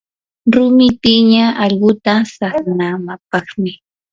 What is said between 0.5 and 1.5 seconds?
rumi piña